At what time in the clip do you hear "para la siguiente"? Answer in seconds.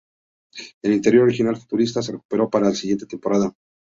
2.49-3.05